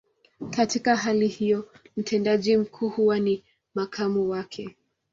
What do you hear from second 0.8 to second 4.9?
hali hiyo, mtendaji mkuu huwa ni makamu wake.